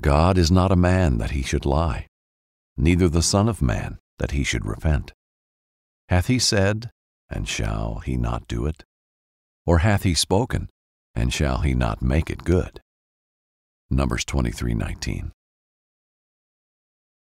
[0.00, 2.06] God is not a man that he should lie,
[2.76, 5.12] neither the Son of Man that he should repent.
[6.08, 6.90] Hath he said,
[7.28, 8.84] and shall he not do it?
[9.66, 10.68] Or hath he spoken,
[11.14, 12.80] and shall he not make it good?
[13.90, 15.32] Numbers 23:19.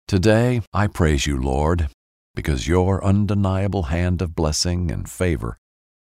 [0.06, 1.88] Today I praise you, Lord,
[2.34, 5.56] because your undeniable hand of blessing and favor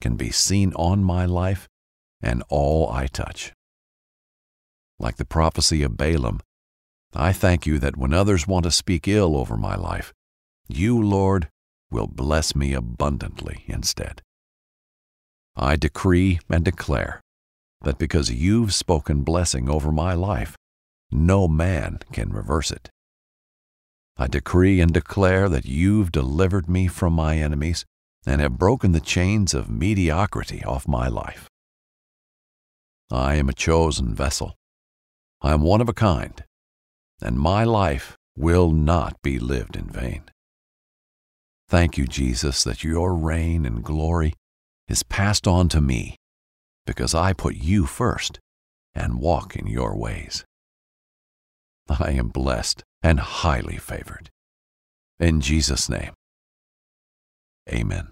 [0.00, 1.68] can be seen on my life
[2.20, 3.52] and all I touch.
[4.98, 6.40] Like the prophecy of Balaam,
[7.18, 10.12] I thank you that when others want to speak ill over my life,
[10.68, 11.48] you, Lord,
[11.90, 14.20] will bless me abundantly instead.
[15.56, 17.22] I decree and declare
[17.80, 20.56] that because you've spoken blessing over my life,
[21.10, 22.90] no man can reverse it.
[24.18, 27.86] I decree and declare that you've delivered me from my enemies
[28.26, 31.48] and have broken the chains of mediocrity off my life.
[33.10, 34.54] I am a chosen vessel.
[35.40, 36.42] I am one of a kind,
[37.20, 40.24] and my life will not be lived in vain.
[41.68, 44.34] Thank you, Jesus, that your reign and glory
[44.88, 46.16] is passed on to me
[46.86, 48.38] because I put you first
[48.94, 50.44] and walk in your ways.
[51.88, 54.30] I am blessed and highly favored.
[55.18, 56.12] In Jesus' name,
[57.72, 58.08] amen.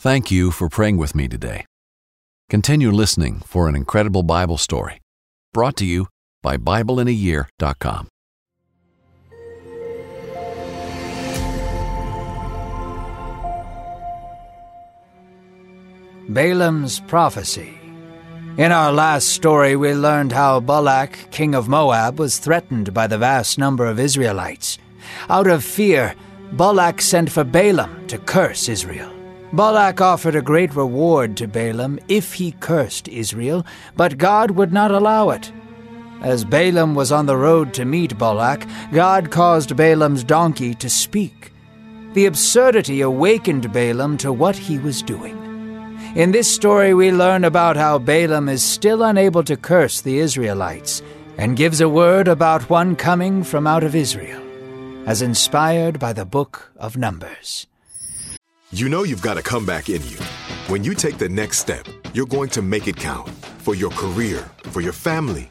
[0.00, 1.64] Thank you for praying with me today.
[2.48, 5.00] Continue listening for an incredible Bible story
[5.52, 6.08] brought to you
[6.42, 8.08] by BibleInAYear.com.
[16.30, 17.78] Balaam's prophecy.
[18.58, 23.16] In our last story, we learned how Balak, king of Moab, was threatened by the
[23.16, 24.76] vast number of Israelites.
[25.30, 26.14] Out of fear,
[26.52, 29.10] Balak sent for Balaam to curse Israel.
[29.54, 33.64] Balak offered a great reward to Balaam if he cursed Israel,
[33.96, 35.50] but God would not allow it.
[36.22, 41.52] As Balaam was on the road to meet Balak, God caused Balaam's donkey to speak.
[42.14, 45.36] The absurdity awakened Balaam to what he was doing.
[46.16, 51.02] In this story, we learn about how Balaam is still unable to curse the Israelites
[51.36, 54.42] and gives a word about one coming from out of Israel,
[55.06, 57.68] as inspired by the book of Numbers.
[58.72, 60.18] You know you've got a comeback in you.
[60.66, 64.50] When you take the next step, you're going to make it count for your career,
[64.64, 65.50] for your family,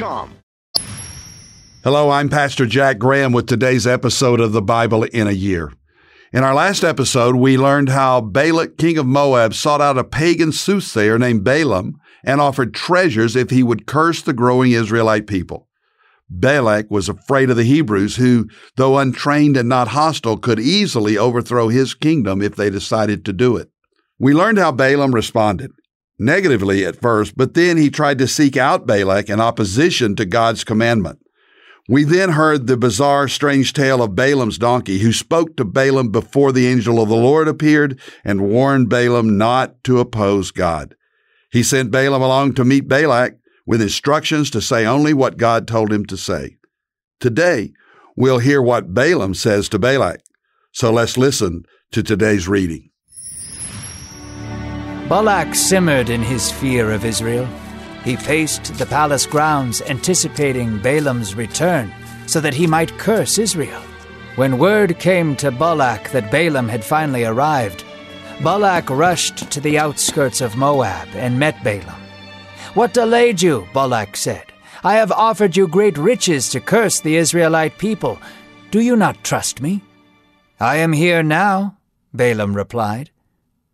[1.83, 5.71] Hello, I'm Pastor Jack Graham with today's episode of the Bible in a Year.
[6.33, 10.51] In our last episode, we learned how Balak, king of Moab, sought out a pagan
[10.53, 15.67] soothsayer named Balaam and offered treasures if he would curse the growing Israelite people.
[16.31, 21.67] Balak was afraid of the Hebrews, who, though untrained and not hostile, could easily overthrow
[21.67, 23.69] his kingdom if they decided to do it.
[24.17, 25.71] We learned how Balaam responded
[26.21, 30.63] negatively at first, but then he tried to seek out Balak in opposition to God's
[30.63, 31.19] commandment.
[31.89, 36.51] We then heard the bizarre, strange tale of Balaam's donkey, who spoke to Balaam before
[36.51, 40.95] the angel of the Lord appeared and warned Balaam not to oppose God.
[41.51, 43.33] He sent Balaam along to meet Balak
[43.65, 46.57] with instructions to say only what God told him to say.
[47.19, 47.73] Today,
[48.15, 50.21] we'll hear what Balaam says to Balak.
[50.71, 52.90] So let's listen to today's reading.
[55.11, 57.45] Balak simmered in his fear of Israel.
[58.05, 61.93] He paced the palace grounds, anticipating Balaam's return,
[62.27, 63.81] so that he might curse Israel.
[64.37, 67.83] When word came to Balak that Balaam had finally arrived,
[68.41, 72.01] Balak rushed to the outskirts of Moab and met Balaam.
[72.73, 73.67] What delayed you?
[73.73, 74.45] Balak said.
[74.81, 78.17] I have offered you great riches to curse the Israelite people.
[78.71, 79.81] Do you not trust me?
[80.57, 81.75] I am here now,
[82.13, 83.11] Balaam replied.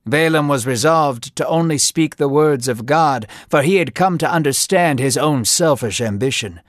[0.08, 4.32] Balaam was resolved to only speak the words of God, for he had come to
[4.32, 6.62] understand his own selfish ambition.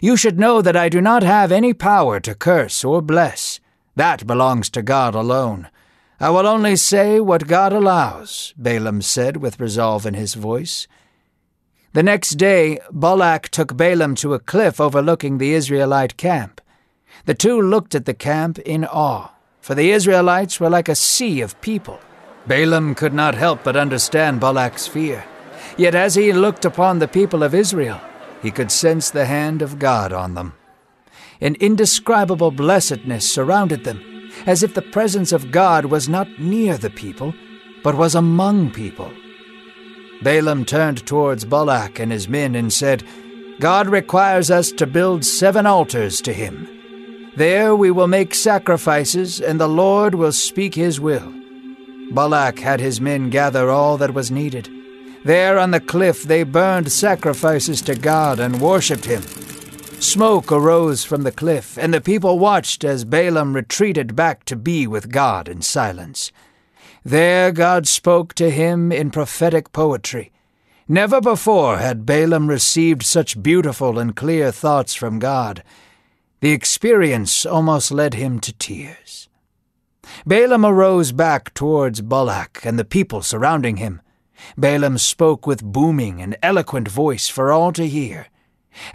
[0.00, 3.60] You should know that I do not have any power to curse or bless.
[3.96, 5.68] That belongs to God alone.
[6.18, 10.86] I will only say what God allows, Balaam said with resolve in his voice.
[11.92, 16.60] The next day, Balak took Balaam to a cliff overlooking the Israelite camp.
[17.24, 21.40] The two looked at the camp in awe, for the Israelites were like a sea
[21.40, 21.98] of people.
[22.50, 25.24] Balaam could not help but understand Balak's fear.
[25.76, 28.00] Yet as he looked upon the people of Israel,
[28.42, 30.54] he could sense the hand of God on them.
[31.40, 34.00] An indescribable blessedness surrounded them,
[34.46, 37.32] as if the presence of God was not near the people,
[37.84, 39.12] but was among people.
[40.20, 43.04] Balaam turned towards Balak and his men and said,
[43.60, 46.66] God requires us to build seven altars to him.
[47.36, 51.39] There we will make sacrifices, and the Lord will speak his will.
[52.10, 54.68] Balak had his men gather all that was needed.
[55.24, 59.22] There on the cliff they burned sacrifices to God and worshipped him.
[60.00, 64.86] Smoke arose from the cliff, and the people watched as Balaam retreated back to be
[64.86, 66.32] with God in silence.
[67.04, 70.32] There God spoke to him in prophetic poetry.
[70.88, 75.62] Never before had Balaam received such beautiful and clear thoughts from God.
[76.40, 79.28] The experience almost led him to tears.
[80.26, 84.00] Balaam arose back towards Balak and the people surrounding him.
[84.56, 88.26] Balaam spoke with booming and eloquent voice for all to hear.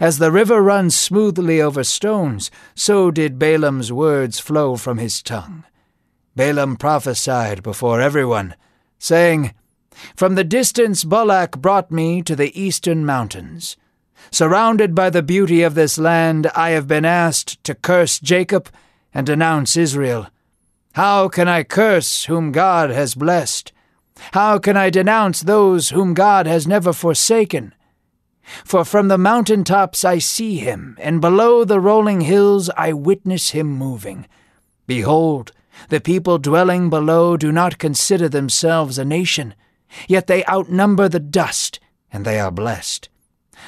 [0.00, 5.64] As the river runs smoothly over stones, so did Balaam's words flow from his tongue.
[6.34, 8.54] Balaam prophesied before everyone,
[8.98, 9.54] saying,
[10.16, 13.76] From the distance Balak brought me to the eastern mountains.
[14.30, 18.68] Surrounded by the beauty of this land, I have been asked to curse Jacob
[19.14, 20.28] and denounce Israel.
[20.96, 23.70] How can I curse whom God has blessed?
[24.32, 27.74] How can I denounce those whom God has never forsaken?
[28.64, 33.50] For from the mountain tops I see him, and below the rolling hills I witness
[33.50, 34.26] him moving.
[34.86, 35.52] Behold,
[35.90, 39.54] the people dwelling below do not consider themselves a nation,
[40.08, 41.78] yet they outnumber the dust,
[42.10, 43.10] and they are blessed.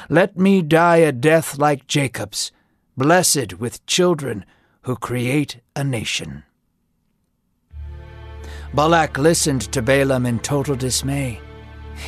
[0.09, 2.53] Let me die a death like Jacob's,
[2.97, 4.47] blessed with children
[4.85, 6.45] who create a nation.
[8.75, 11.41] Balak listened to Balaam in total dismay.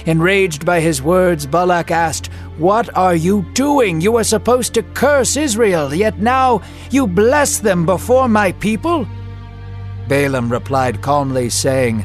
[0.06, 2.28] Enraged by his words, Balak asked,
[2.58, 4.00] What are you doing?
[4.00, 9.06] You are supposed to curse Israel, yet now you bless them before my people?
[10.08, 12.04] Balaam replied calmly, saying,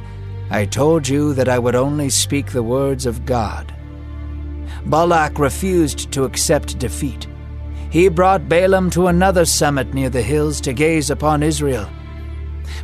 [0.49, 3.73] I told you that I would only speak the words of God.
[4.85, 7.27] Balak refused to accept defeat.
[7.89, 11.89] He brought Balaam to another summit near the hills to gaze upon Israel.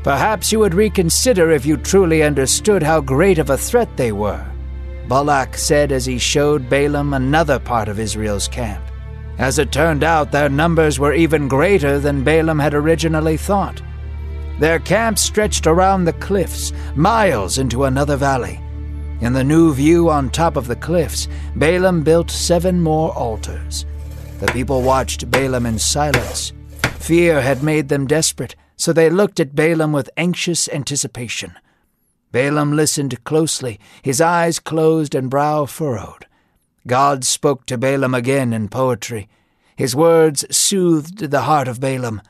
[0.04, 4.46] Perhaps you would reconsider if you truly understood how great of a threat they were.
[5.08, 8.84] Balak said as he showed Balaam another part of Israel's camp.
[9.38, 13.82] As it turned out, their numbers were even greater than Balaam had originally thought.
[14.60, 18.62] Their camp stretched around the cliffs, miles into another valley.
[19.22, 23.86] In the new view on top of the cliffs, Balaam built seven more altars.
[24.40, 26.54] The people watched Balaam in silence.
[27.00, 31.54] Fear had made them desperate, so they looked at Balaam with anxious anticipation.
[32.32, 36.26] Balaam listened closely, his eyes closed and brow furrowed.
[36.88, 39.30] God spoke to Balaam again in poetry.
[39.76, 42.24] His words soothed the heart of Balaam.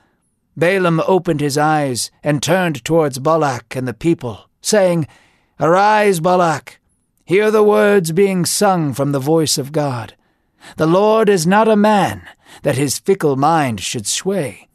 [0.58, 5.08] Balaam opened his eyes and turned towards Balak and the people, saying,
[5.58, 6.82] Arise, Balak!
[7.24, 10.16] Hear the words being sung from the voice of God.
[10.76, 12.28] The Lord is not a man,
[12.64, 14.68] that his fickle mind should sway.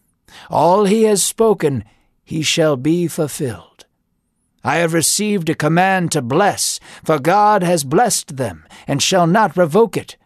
[0.50, 1.84] All he has spoken,
[2.24, 3.86] he shall be fulfilled.
[4.64, 9.56] I have received a command to bless, for God has blessed them, and shall not
[9.56, 10.16] revoke it.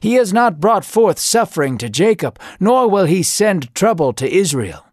[0.00, 4.86] He has not brought forth suffering to Jacob, nor will he send trouble to Israel.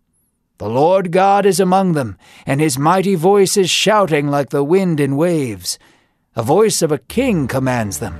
[0.57, 4.99] The Lord God is among them, and his mighty voice is shouting like the wind
[4.99, 5.77] in waves.
[6.35, 8.19] A voice of a king commands them.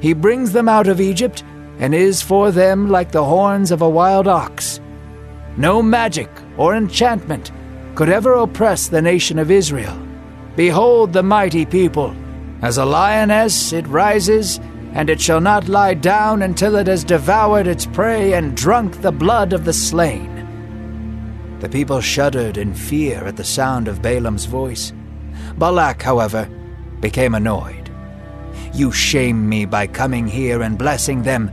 [0.00, 1.44] He brings them out of Egypt,
[1.78, 4.80] and is for them like the horns of a wild ox.
[5.58, 7.50] No magic or enchantment
[7.96, 10.00] could ever oppress the nation of Israel.
[10.54, 12.14] Behold the mighty people.
[12.62, 14.60] As a lioness it rises,
[14.92, 19.10] and it shall not lie down until it has devoured its prey and drunk the
[19.10, 20.30] blood of the slain.
[21.58, 24.92] The people shuddered in fear at the sound of Balaam's voice.
[25.56, 26.48] Balak, however,
[27.00, 27.90] became annoyed.
[28.74, 31.50] You shame me by coming here and blessing them.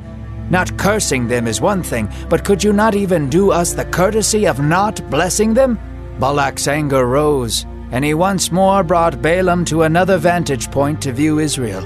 [0.49, 4.45] Not cursing them is one thing, but could you not even do us the courtesy
[4.45, 5.79] of not blessing them?
[6.19, 11.39] Balak's anger rose, and he once more brought Balaam to another vantage point to view
[11.39, 11.81] Israel.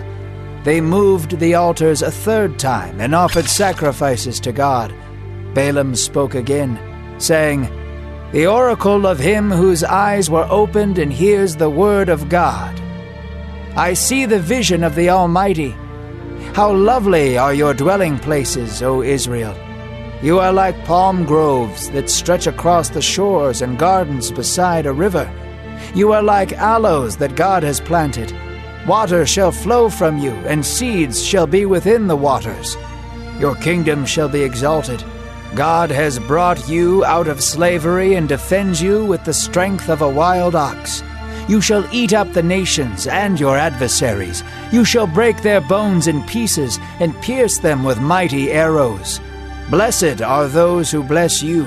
[0.63, 4.93] They moved the altars a third time and offered sacrifices to God.
[5.53, 6.77] Balaam spoke again,
[7.17, 7.69] saying,
[8.33, 12.79] The oracle of him whose eyes were opened and hears the word of God.
[13.75, 15.75] I see the vision of the Almighty.
[16.59, 19.55] How lovely are your dwelling places, O Israel!
[20.21, 25.25] You are like palm groves that stretch across the shores and gardens beside a river.
[25.95, 28.35] You are like aloes that God has planted.
[28.85, 32.75] Water shall flow from you, and seeds shall be within the waters.
[33.39, 35.01] Your kingdom shall be exalted.
[35.55, 40.09] God has brought you out of slavery and defends you with the strength of a
[40.09, 41.03] wild ox.
[41.49, 44.43] You shall eat up the nations and your adversaries.
[44.71, 49.19] You shall break their bones in pieces and pierce them with mighty arrows.
[49.71, 51.65] Blessed are those who bless you,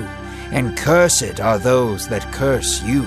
[0.51, 3.05] and cursed are those that curse you.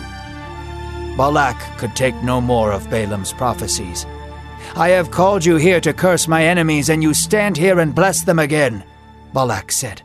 [1.17, 4.05] Balak could take no more of Balaam's prophecies.
[4.75, 8.23] I have called you here to curse my enemies, and you stand here and bless
[8.23, 8.85] them again,
[9.33, 10.03] Balak said.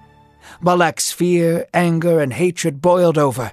[0.61, 3.51] Balak's fear, anger, and hatred boiled over.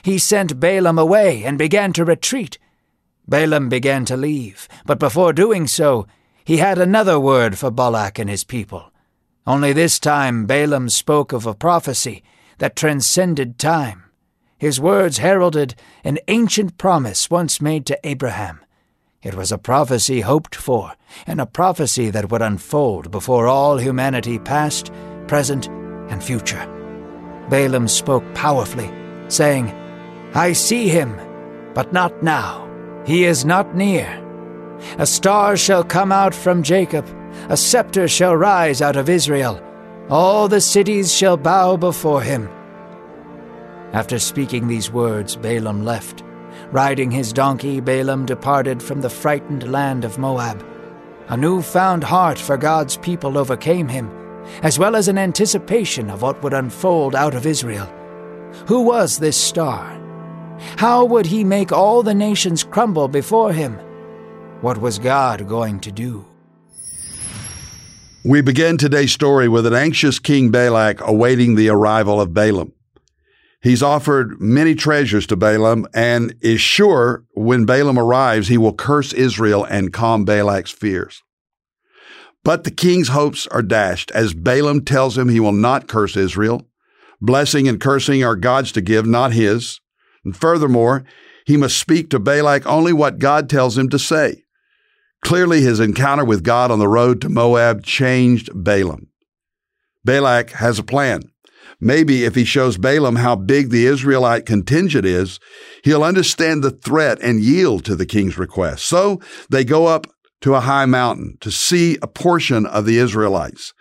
[0.00, 2.58] He sent Balaam away and began to retreat.
[3.28, 6.06] Balaam began to leave, but before doing so,
[6.44, 8.90] he had another word for Balak and his people.
[9.46, 12.22] Only this time Balaam spoke of a prophecy
[12.58, 14.04] that transcended time.
[14.58, 18.60] His words heralded an ancient promise once made to Abraham.
[19.22, 20.92] It was a prophecy hoped for,
[21.26, 24.92] and a prophecy that would unfold before all humanity past,
[25.28, 25.68] present,
[26.08, 26.66] and future.
[27.48, 28.90] Balaam spoke powerfully,
[29.28, 29.72] saying,
[30.34, 31.16] I see him,
[31.74, 32.68] but not now.
[33.06, 34.18] He is not near.
[34.98, 37.06] A star shall come out from Jacob
[37.48, 39.60] a scepter shall rise out of Israel.
[40.08, 42.48] All the cities shall bow before him.
[43.92, 46.22] After speaking these words, Balaam left.
[46.70, 50.64] Riding his donkey, Balaam departed from the frightened land of Moab.
[51.28, 54.10] A new-found heart for God's people overcame him,
[54.62, 57.86] as well as an anticipation of what would unfold out of Israel.
[58.66, 60.01] Who was this star?
[60.76, 63.78] How would he make all the nations crumble before him?
[64.60, 66.24] What was God going to do?
[68.24, 72.72] We begin today's story with an anxious King Balak awaiting the arrival of Balaam.
[73.60, 79.12] He's offered many treasures to Balaam and is sure when Balaam arrives, he will curse
[79.12, 81.22] Israel and calm Balak's fears.
[82.44, 86.66] But the king's hopes are dashed as Balaam tells him he will not curse Israel.
[87.20, 89.80] Blessing and cursing are God's to give, not his.
[90.24, 91.04] And furthermore,
[91.46, 94.44] he must speak to Balak only what God tells him to say.
[95.22, 99.08] Clearly, his encounter with God on the road to Moab changed Balaam.
[100.04, 101.22] Balak has a plan.
[101.80, 105.40] Maybe if he shows Balaam how big the Israelite contingent is,
[105.82, 108.86] he'll understand the threat and yield to the king's request.
[108.86, 110.06] So they go up
[110.42, 113.72] to a high mountain to see a portion of the Israelites.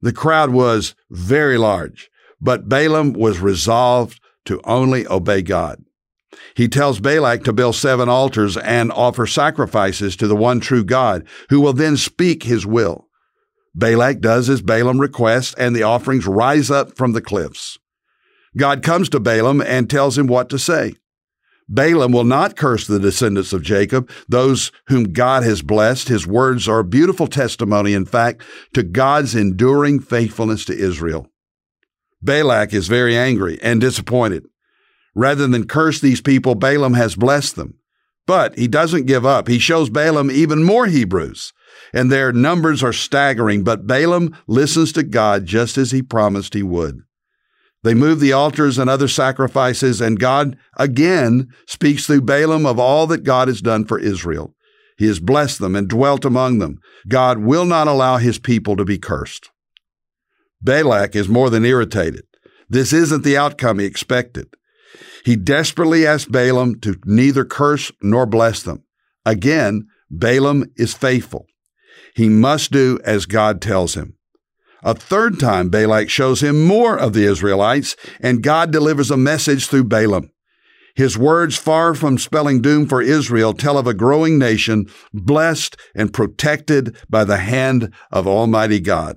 [0.00, 5.84] The crowd was very large, but Balaam was resolved to only obey God.
[6.54, 11.26] He tells Balak to build seven altars and offer sacrifices to the one true God,
[11.50, 13.08] who will then speak his will.
[13.74, 17.78] Balak does as Balaam requests, and the offerings rise up from the cliffs.
[18.56, 20.94] God comes to Balaam and tells him what to say.
[21.68, 26.08] Balaam will not curse the descendants of Jacob, those whom God has blessed.
[26.08, 31.26] His words are a beautiful testimony, in fact, to God's enduring faithfulness to Israel.
[32.26, 34.44] Balak is very angry and disappointed.
[35.14, 37.78] Rather than curse these people, Balaam has blessed them.
[38.26, 39.48] But he doesn't give up.
[39.48, 41.52] He shows Balaam even more Hebrews,
[41.94, 43.64] and their numbers are staggering.
[43.64, 47.00] But Balaam listens to God just as he promised he would.
[47.82, 53.06] They move the altars and other sacrifices, and God again speaks through Balaam of all
[53.06, 54.54] that God has done for Israel.
[54.98, 56.80] He has blessed them and dwelt among them.
[57.06, 59.50] God will not allow his people to be cursed.
[60.60, 62.24] Balak is more than irritated.
[62.68, 64.48] This isn't the outcome he expected.
[65.24, 68.84] He desperately asks Balaam to neither curse nor bless them.
[69.24, 71.46] Again, Balaam is faithful.
[72.14, 74.16] He must do as God tells him.
[74.82, 79.66] A third time, Balak shows him more of the Israelites, and God delivers a message
[79.66, 80.30] through Balaam.
[80.94, 86.12] His words, far from spelling doom for Israel, tell of a growing nation blessed and
[86.12, 89.16] protected by the hand of Almighty God.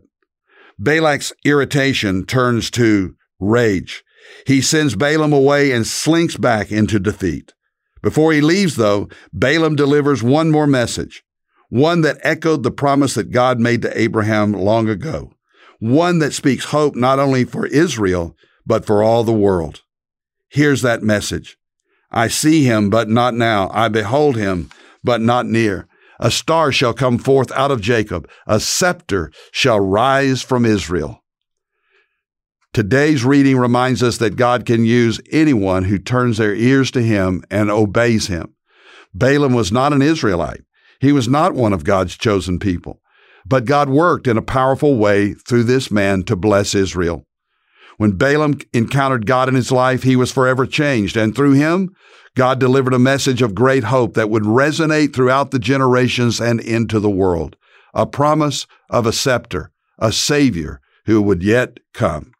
[0.79, 4.03] Balak's irritation turns to rage.
[4.45, 7.53] He sends Balaam away and slinks back into defeat.
[8.01, 11.23] Before he leaves, though, Balaam delivers one more message,
[11.67, 15.33] one that echoed the promise that God made to Abraham long ago,
[15.79, 19.81] one that speaks hope not only for Israel, but for all the world.
[20.47, 21.57] Here's that message
[22.09, 23.69] I see him, but not now.
[23.73, 24.69] I behold him,
[25.03, 25.88] but not near.
[26.19, 31.23] A star shall come forth out of Jacob, a scepter shall rise from Israel.
[32.73, 37.43] Today's reading reminds us that God can use anyone who turns their ears to Him
[37.49, 38.53] and obeys Him.
[39.13, 40.61] Balaam was not an Israelite.
[40.99, 43.01] He was not one of God's chosen people.
[43.45, 47.25] But God worked in a powerful way through this man to bless Israel.
[47.99, 51.17] When Balaam encountered God in his life, he was forever changed.
[51.17, 51.93] And through him,
[52.33, 57.01] God delivered a message of great hope that would resonate throughout the generations and into
[57.01, 57.57] the world.
[57.93, 62.31] A promise of a scepter, a Savior who would yet come.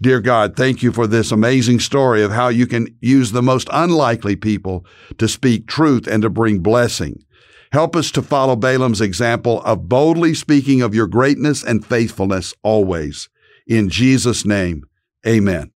[0.00, 3.68] Dear God, thank you for this amazing story of how you can use the most
[3.72, 4.86] unlikely people
[5.18, 7.24] to speak truth and to bring blessing.
[7.72, 13.28] Help us to follow Balaam's example of boldly speaking of your greatness and faithfulness always.
[13.68, 14.84] In Jesus' name,
[15.26, 15.72] amen.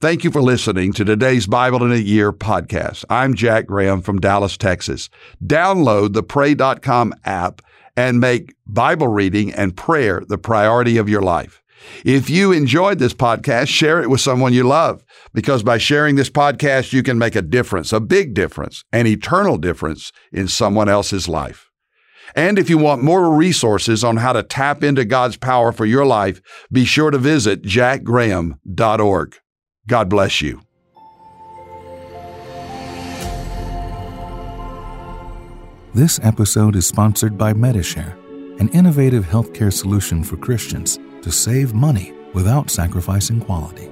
[0.00, 3.04] Thank you for listening to today's Bible in a Year podcast.
[3.10, 5.10] I'm Jack Graham from Dallas, Texas.
[5.44, 7.60] Download the Pray.com app
[7.98, 11.62] and make Bible reading and prayer the priority of your life.
[12.02, 15.04] If you enjoyed this podcast, share it with someone you love
[15.34, 19.58] because by sharing this podcast, you can make a difference, a big difference, an eternal
[19.58, 21.71] difference in someone else's life.
[22.34, 26.06] And if you want more resources on how to tap into God's power for your
[26.06, 29.36] life, be sure to visit jackgraham.org.
[29.86, 30.60] God bless you.
[35.94, 38.16] This episode is sponsored by Medishare,
[38.58, 43.91] an innovative healthcare solution for Christians to save money without sacrificing quality.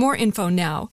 [0.00, 0.90] more info now.